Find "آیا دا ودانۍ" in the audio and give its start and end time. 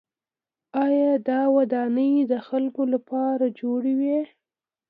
0.83-2.13